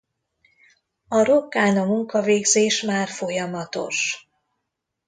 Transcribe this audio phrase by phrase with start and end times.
[1.07, 4.27] A rokkán a munkavégzés már folyamatos.